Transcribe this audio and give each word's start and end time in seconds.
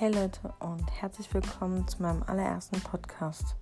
Hey 0.00 0.10
Leute 0.10 0.50
und 0.60 0.90
herzlich 0.90 1.34
willkommen 1.34 1.86
zu 1.86 2.00
meinem 2.00 2.22
allerersten 2.22 2.80
Podcast. 2.80 3.54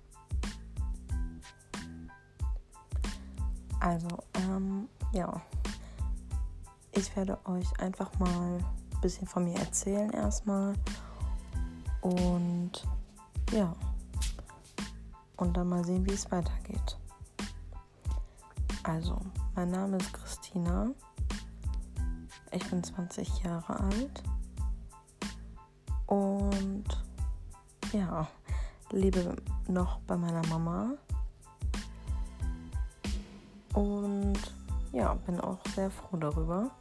Also, 3.81 4.07
ähm, 4.35 4.87
ja, 5.11 5.41
ich 6.93 7.13
werde 7.17 7.37
euch 7.43 7.67
einfach 7.81 8.17
mal 8.19 8.57
ein 8.57 9.01
bisschen 9.01 9.27
von 9.27 9.43
mir 9.43 9.59
erzählen 9.59 10.11
erstmal 10.11 10.75
und 11.99 12.87
ja, 13.51 13.75
und 15.35 15.57
dann 15.57 15.67
mal 15.67 15.83
sehen, 15.83 16.05
wie 16.05 16.13
es 16.13 16.31
weitergeht. 16.31 16.97
Also, 18.83 19.17
mein 19.55 19.71
Name 19.71 19.97
ist 19.97 20.13
Christina. 20.13 20.91
Ich 22.53 22.65
bin 22.69 22.81
20 22.81 23.43
Jahre 23.43 23.77
alt 23.77 24.23
und 26.09 26.85
ja, 27.93 28.27
lebe 28.89 29.35
noch 29.67 29.99
bei 29.99 30.17
meiner 30.17 30.45
Mama. 30.47 30.93
Und 33.73 34.39
ja, 34.91 35.13
bin 35.13 35.39
auch 35.39 35.59
sehr 35.75 35.91
froh 35.91 36.17
darüber. 36.17 36.71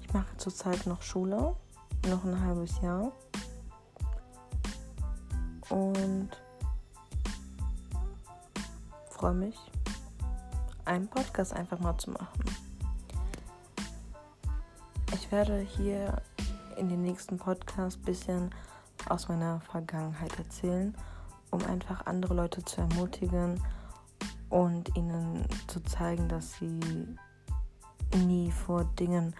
Ich 0.00 0.12
mache 0.14 0.34
zurzeit 0.38 0.86
noch 0.86 1.02
Schule, 1.02 1.54
noch 2.08 2.24
ein 2.24 2.40
halbes 2.40 2.80
Jahr. 2.80 3.12
Und 5.68 6.30
freue 9.10 9.34
mich, 9.34 9.58
einen 10.86 11.08
Podcast 11.08 11.52
einfach 11.52 11.78
mal 11.78 11.98
zu 11.98 12.10
machen. 12.10 12.44
Ich 15.12 15.30
werde 15.30 15.58
hier 15.58 16.22
in 16.76 16.88
den 16.88 17.02
nächsten 17.02 17.38
Podcast 17.38 17.98
ein 17.98 18.04
bisschen 18.04 18.50
aus 19.08 19.28
meiner 19.28 19.60
Vergangenheit 19.60 20.38
erzählen, 20.38 20.94
um 21.50 21.64
einfach 21.64 22.06
andere 22.06 22.34
Leute 22.34 22.64
zu 22.64 22.80
ermutigen 22.80 23.62
und 24.48 24.96
ihnen 24.96 25.44
zu 25.66 25.80
zeigen, 25.80 26.28
dass 26.28 26.54
sie 26.54 26.80
nie 28.24 28.50
vor 28.50 28.84
Dingen, 28.98 29.34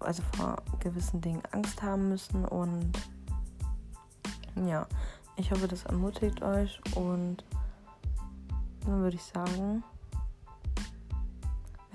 also 0.00 0.22
vor 0.36 0.56
gewissen 0.80 1.20
Dingen 1.20 1.42
Angst 1.52 1.82
haben 1.82 2.08
müssen. 2.08 2.44
Und 2.44 2.92
ja, 4.66 4.86
ich 5.36 5.50
hoffe, 5.50 5.68
das 5.68 5.84
ermutigt 5.84 6.42
euch 6.42 6.80
und 6.94 7.44
dann 8.84 9.00
würde 9.00 9.16
ich 9.16 9.24
sagen, 9.24 9.82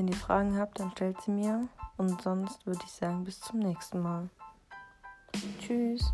wenn 0.02 0.08
ihr 0.08 0.16
Fragen 0.16 0.58
habt, 0.58 0.80
dann 0.80 0.90
stellt 0.90 1.22
sie 1.22 1.30
mir. 1.30 1.68
Und 1.96 2.24
sonst 2.24 2.66
würde 2.66 2.80
ich 2.84 2.92
sagen, 2.92 3.24
bis 3.24 3.40
zum 3.40 3.60
nächsten 3.60 4.02
Mal. 4.02 4.30
Tschüss. 5.60 6.12